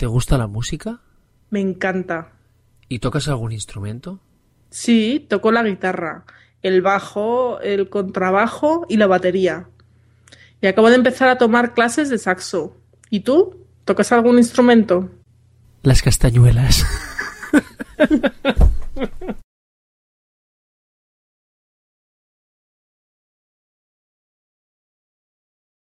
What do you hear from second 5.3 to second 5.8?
la